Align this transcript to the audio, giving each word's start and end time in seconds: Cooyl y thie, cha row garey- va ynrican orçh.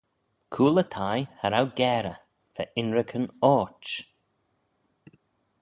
Cooyl 0.53 0.81
y 0.81 0.83
thie, 0.95 1.27
cha 1.39 1.47
row 1.49 1.67
garey- 1.79 2.19
va 2.53 2.63
ynrican 2.81 3.25
orçh. 3.53 3.95